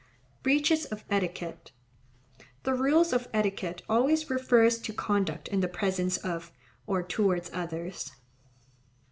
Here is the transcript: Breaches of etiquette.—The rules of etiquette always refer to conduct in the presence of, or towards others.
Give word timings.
Breaches 0.41 0.85
of 0.85 1.05
etiquette.—The 1.11 2.73
rules 2.73 3.13
of 3.13 3.27
etiquette 3.35 3.83
always 3.87 4.31
refer 4.31 4.67
to 4.67 4.93
conduct 4.93 5.47
in 5.49 5.59
the 5.59 5.67
presence 5.67 6.17
of, 6.17 6.51
or 6.87 7.03
towards 7.03 7.51
others. 7.53 8.11